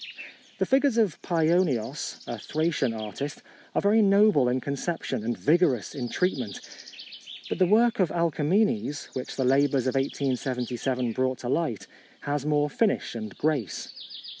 [0.57, 3.43] The figures of Paionios, a Thracian artist,
[3.75, 6.59] are very noble in conception and vigorous in treatment;
[7.49, 11.85] but the work of Alkamenes, which the labours of 1877 brought to light,
[12.21, 13.89] has more finish and grace.